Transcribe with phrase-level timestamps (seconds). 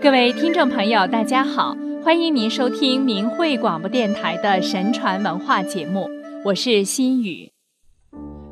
[0.00, 6.08] 各位听众朋友，大家好，欢迎您收听明慧广播电台的神传文化节目，
[6.44, 7.50] 我是心雨。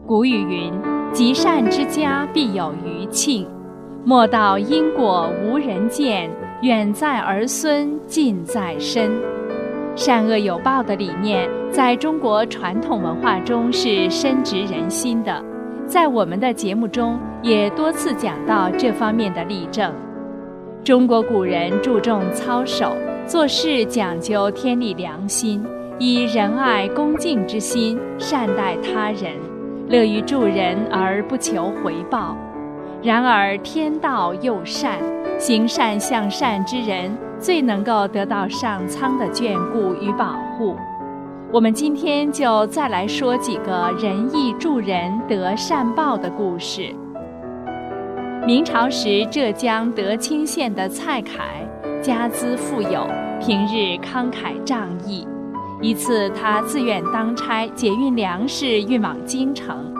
[0.04, 0.72] 古语云
[1.14, 3.48] ：“积善之家必有余庆，
[4.04, 6.28] 莫道因果无人见，
[6.62, 9.12] 远在儿孙近在身。”
[9.94, 15.44] 善恶有报的理念，在中国传统文化中是深植人心的。
[15.86, 19.94] 在我们的节目中，也多次讲到这方面的例证。
[20.86, 22.92] 中国古人注重操守，
[23.26, 25.60] 做事讲究天理良心，
[25.98, 29.32] 以仁爱恭敬之心善待他人，
[29.88, 32.36] 乐于助人而不求回报。
[33.02, 35.00] 然而天道又善，
[35.40, 37.10] 行善向善之人。
[37.40, 40.76] 最能够得到上苍的眷顾与保护。
[41.52, 46.94] 我们今天就再来说几个仁义助人得善报的故事。
[48.46, 51.68] 明朝时，浙江德清县的蔡凯
[52.00, 53.04] 家资富有，
[53.40, 55.26] 平日慷慨仗义。
[55.82, 59.92] 一次，他自愿当差解运粮食运往京城，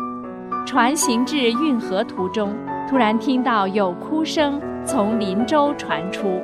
[0.65, 2.55] 船行至运河途中，
[2.89, 6.41] 突然听到有哭声从林州传出。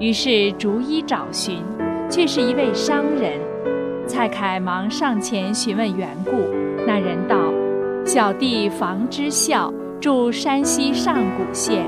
[0.00, 1.62] 于是逐一找寻，
[2.08, 3.38] 却是一位商人。
[4.06, 6.30] 蔡凯忙上前询问缘故。
[6.86, 7.36] 那人道
[8.06, 9.70] ：“小弟房之孝，
[10.02, 11.86] 住山西上谷县，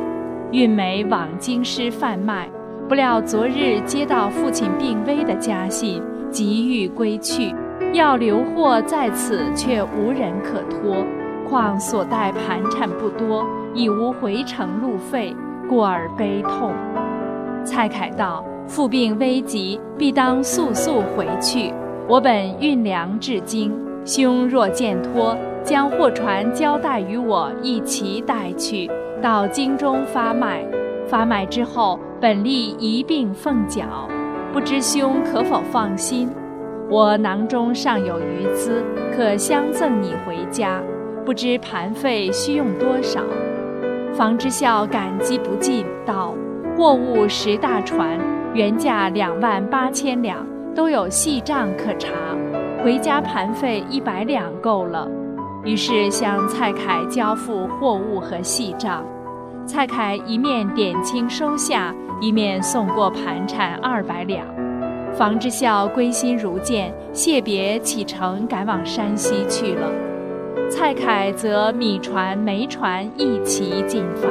[0.52, 2.48] 运煤往京师贩卖。
[2.88, 7.52] 不料昨日接到父亲病危的家信，急欲归去，
[7.92, 11.04] 要留货在此，却无人可托。
[11.48, 15.34] 况所带盘缠不多，已无回程路费，
[15.68, 16.72] 故而悲痛。”
[17.66, 21.74] 蔡凯道：“父病危急，必当速速回去。
[22.06, 23.72] 我本运粮至京，
[24.04, 28.90] 兄若见托，将货船交代与我，一齐带去，
[29.22, 30.62] 到京中发卖。
[31.06, 33.82] 发卖之后，本利一并奉缴。
[34.52, 36.28] 不知兄可否放心？
[36.90, 38.84] 我囊中尚有余资，
[39.16, 40.82] 可相赠你回家。
[41.24, 43.22] 不知盘费需用多少？”
[44.12, 46.34] 房之孝感激不尽，道。
[46.76, 48.18] 货物十大船，
[48.52, 52.10] 原价两万八千两，都有细账可查。
[52.84, 55.08] 回家盘费一百两够了。
[55.64, 59.04] 于是向蔡凯交付货物和细账。
[59.66, 64.46] 蔡凯一面点清收下，一面送过盘缠二百两。
[65.14, 69.90] 房之孝归心如箭，谢别启程赶往山西去了。
[70.68, 74.28] 蔡凯则米船、煤船一齐进发。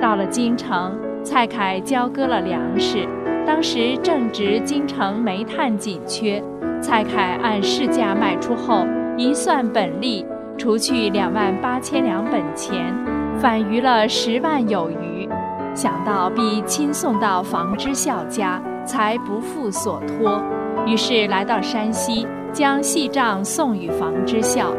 [0.00, 0.92] 到了京城。
[1.24, 3.08] 蔡凯交割了粮食，
[3.46, 6.44] 当时正值京城煤炭紧缺，
[6.82, 8.84] 蔡凯按市价卖出后，
[9.16, 10.26] 一算本利，
[10.58, 12.92] 除去两万八千两本钱，
[13.38, 15.28] 反余了十万有余。
[15.74, 20.42] 想到必亲送到房之孝家，才不负所托，
[20.86, 24.72] 于是来到山西，将细账送与房之孝。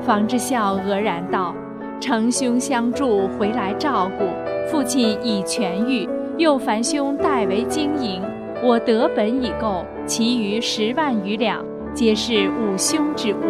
[0.00, 1.54] 房之孝愕然道
[2.00, 4.24] ：“承兄相助，回来照顾。”
[4.70, 6.08] 父亲已痊愈，
[6.38, 8.22] 又烦兄代为经营，
[8.62, 11.64] 我得本已够，其余十万余两
[11.94, 13.44] 皆是五兄之物，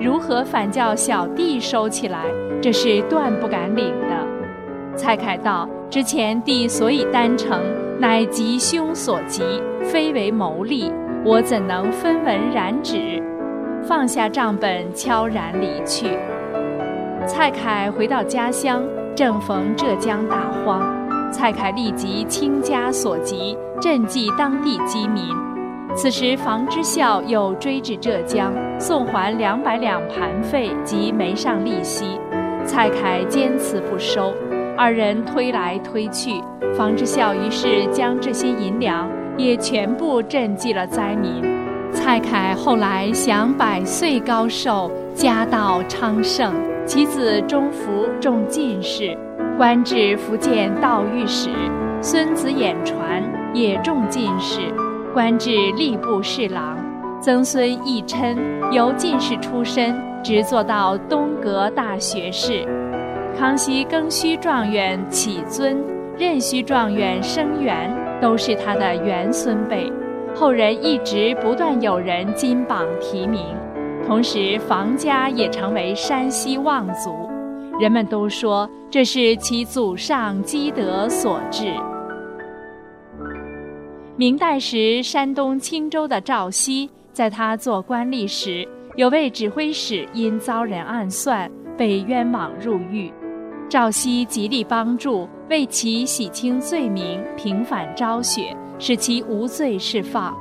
[0.00, 2.24] 如何反叫小弟收起来？
[2.62, 4.96] 这是断不敢领的。
[4.96, 7.60] 蔡凯道：“之前弟所以单程，
[7.98, 9.42] 乃吉凶所及，
[9.82, 10.92] 非为谋利，
[11.24, 13.20] 我怎能分文染指？”
[13.82, 16.16] 放下账本，悄然离去。
[17.26, 18.82] 蔡凯回到家乡。
[19.16, 20.80] 正逢浙江大荒，
[21.30, 25.24] 蔡凯立即倾家所及赈济当地饥民。
[25.96, 32.18] 此时房之孝又追至浙江，送还两百两盘费及没上利息。
[32.64, 34.32] 蔡凯坚持不收，
[34.76, 36.40] 二人推来推去，
[36.76, 41.42] 房之孝于是将这些银两也全部赈济了灾民。
[41.92, 46.54] 蔡凯后来享百岁高寿，家道昌盛。
[46.86, 49.16] 其子钟福中进士，
[49.56, 51.50] 官至福建道御史；
[52.00, 53.22] 孙子演传
[53.52, 54.60] 也中进士，
[55.12, 56.76] 官至吏部侍郎；
[57.20, 58.36] 曾孙义琛
[58.70, 62.64] 由进士出身，直做到东阁大学士；
[63.36, 65.76] 康熙庚戌状元启尊、
[66.16, 69.92] 壬戌状元生源都是他的元孙辈，
[70.34, 73.44] 后人一直不断有人金榜题名。
[74.06, 77.28] 同时，房家也成为山西望族，
[77.80, 81.72] 人们都说这是其祖上积德所致。
[84.20, 93.10] 明代时，山东青州的赵熙，在他做官吏时，有位指挥使因遭人暗算，被冤枉入狱。
[93.66, 100.36] 赵熙极力帮助，为其洗清罪名，平反昭雪，使其无罪释放。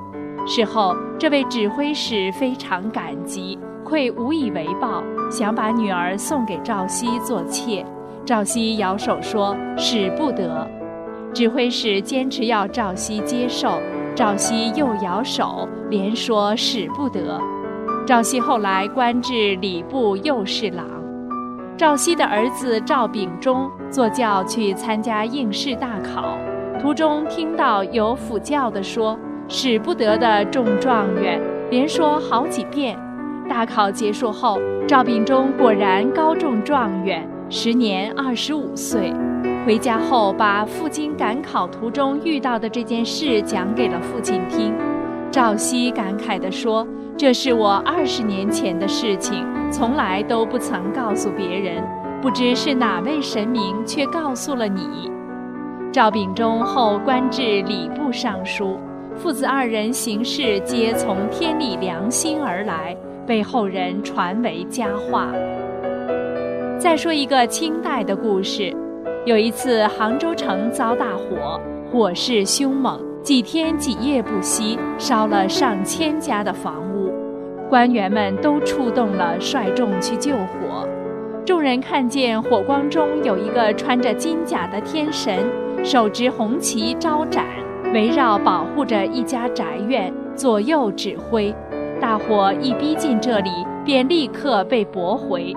[0.45, 5.01] 事后，这位指挥使非常感激，愧无以为报，
[5.31, 7.85] 想把女儿送给赵熙做妾。
[8.25, 10.69] 赵熙摇手说：“使不得。”
[11.33, 13.79] 指挥使坚持要赵熙接受，
[14.15, 17.39] 赵熙又摇手，连说：“使不得。”
[18.05, 20.85] 赵熙后来官至礼部右侍郎。
[21.77, 26.37] 赵熙的儿子赵秉忠坐轿去参加应试大考，
[26.81, 29.17] 途中听到有辅教的说。
[29.51, 31.41] 使不得的中状元，
[31.71, 32.95] 连说好几遍。
[33.49, 39.11] 大考结束后，赵秉忠果然高中状元，时年二十五岁。
[39.65, 44.73] 回家后，把赴京赶考途中遇到的这件事讲给了父亲听。
[45.29, 51.83] 赵熙感慨地说：“这是我二十年前的事情，从来都不曾告诉别人，
[52.19, 55.11] 不知是哪位神明却告诉了你。”
[55.93, 58.79] 赵秉忠后官至礼部尚书。
[59.15, 62.95] 父子二人行事皆从天理良心而来，
[63.27, 65.27] 被后人传为佳话。
[66.79, 68.73] 再说一个清代的故事：
[69.25, 71.59] 有一次杭州城遭大火，
[71.91, 77.11] 火势凶猛，几天几夜不息，烧了上千家的房屋。
[77.69, 80.87] 官员们都出动了，率众去救火。
[81.45, 85.45] 众人看见火光中有一个穿着金甲的天神，
[85.83, 87.45] 手执红旗招展。
[87.93, 91.53] 围绕保护着一家宅院，左右指挥。
[91.99, 93.49] 大火一逼近这里，
[93.83, 95.53] 便立刻被驳回。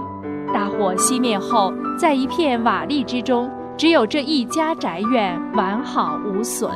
[0.52, 6.70] 大火熄灭后，在一片瓦砾之中，只有这一家宅院完好无损。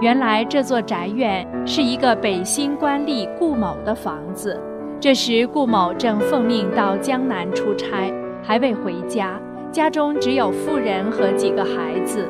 [0.00, 4.58] 原来这座宅院是一个北新官吏顾某的房子。
[5.00, 8.12] 这时顾某正奉命到江南出差，
[8.42, 9.38] 还未回家，
[9.70, 12.28] 家中只有妇人和几个孩子。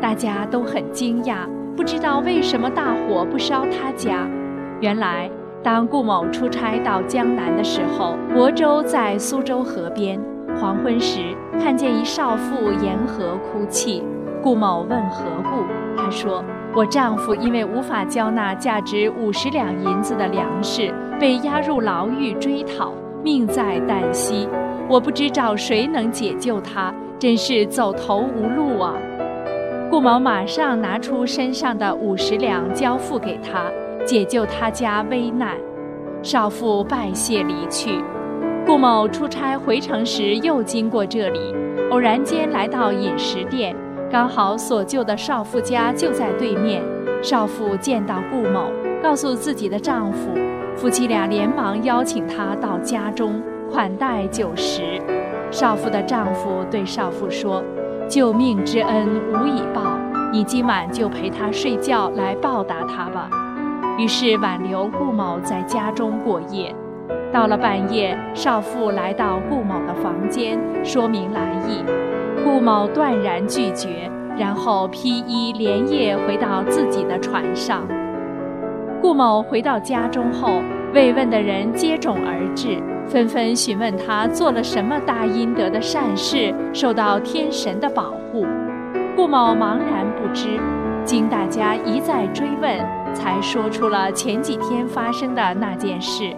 [0.00, 1.46] 大家都很惊讶。
[1.74, 4.28] 不知道为什么大火不烧他家。
[4.80, 5.30] 原来，
[5.62, 10.20] 当顾某出差到江南的时候，泊舟在苏州河边。
[10.60, 11.20] 黄昏时，
[11.60, 14.02] 看见一少妇沿河哭泣。
[14.42, 15.64] 顾某问何故，
[15.96, 16.44] 她说
[16.74, 22.92] ：“我丈夫因为无法交纳价值五十两银子的粮食，被押入牢狱追讨，
[23.22, 24.48] 命在旦夕。
[24.88, 28.94] 我不知找谁能解救他，真是走投无路啊！”
[29.88, 33.70] 顾某马上拿出身上的五十两交付给他，
[34.06, 35.56] 解救他家危难。
[36.22, 38.02] 少妇拜谢离去。
[38.64, 41.54] 顾某出差回城时又经过这里，
[41.90, 43.74] 偶然间来到饮食店，
[44.10, 46.82] 刚好所救的少妇家就在对面。
[47.22, 48.70] 少妇见到顾某，
[49.02, 50.30] 告诉自己的丈夫，
[50.76, 54.82] 夫妻俩连忙邀请他到家中款待酒食。
[55.50, 57.62] 少妇的丈夫对少妇说。
[58.08, 59.96] 救命之恩无以报，
[60.30, 63.30] 你今晚就陪他睡觉来报答他吧。
[63.98, 66.74] 于是挽留顾某在家中过夜。
[67.32, 71.82] 到了半夜，少妇来到顾某的房间，说明来意。
[72.44, 77.86] 顾某断然拒绝，然后披衣连夜回到自己的船上。
[79.00, 80.60] 顾某回到家中后，
[80.92, 82.78] 慰问的人接踵而至。
[83.06, 88.46] 纷纷询问他做了什么大阴德的善事，受到天神的保护。
[89.16, 90.58] 顾某茫然不知，
[91.04, 92.78] 经大家一再追问，
[93.14, 96.34] 才说出了前几天发生的那件事。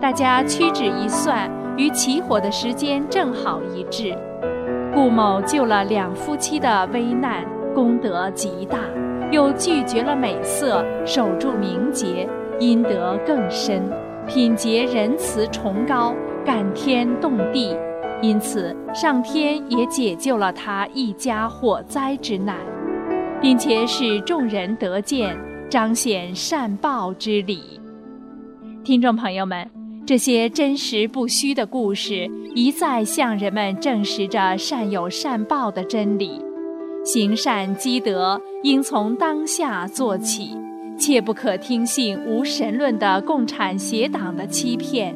[0.00, 4.16] 大家屈指一算，与起火的时间正好一致。
[4.94, 8.78] 顾某救了两夫妻的危难，功德极大；
[9.30, 12.28] 又拒绝了美色，守住名节，
[12.58, 13.82] 阴德更深。
[14.26, 16.14] 品节仁慈崇高，
[16.44, 17.76] 感天动地，
[18.20, 22.56] 因此上天也解救了他一家火灾之难，
[23.40, 25.36] 并且使众人得见，
[25.70, 27.80] 彰显善报之理。
[28.82, 29.68] 听众朋友们，
[30.04, 36.42] 这些真实不虚的故事，一再向人们证实着善有善报的真理。
[37.04, 40.56] 行善积德，应从当下做起。
[40.98, 45.14] 切不可听信无神论的共产邪党的欺骗，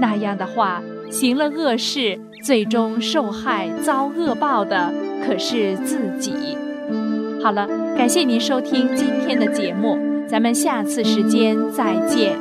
[0.00, 4.90] 那样的话，行了恶事，最终受害遭恶报的
[5.22, 6.32] 可是自己。
[7.42, 7.66] 好了，
[7.96, 12.36] 感谢您收听今天的节目，咱们下次时间再见。